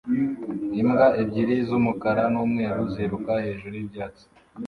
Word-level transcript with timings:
Imbwa 0.81 1.07
ebyiri 1.21 1.55
z'umukara 1.67 2.23
n'umweru 2.33 2.81
ziruka 2.93 3.31
hejuru 3.45 3.73
y'ibyatsi 3.77 4.23